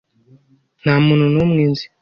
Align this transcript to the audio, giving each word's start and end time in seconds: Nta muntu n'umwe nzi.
Nta 0.81 0.93
muntu 1.05 1.25
n'umwe 1.33 1.61
nzi. 1.71 1.85